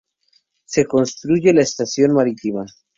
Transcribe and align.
Se 0.65 0.87
construye 0.87 1.53
la 1.53 1.61
Estación 1.61 2.13
Marítima. 2.15 2.65